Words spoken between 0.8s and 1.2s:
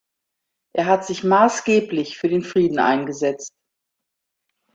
hat